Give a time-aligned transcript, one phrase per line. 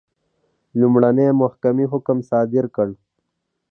[0.79, 2.87] لومړنۍ محکمې حکم صادر کړ.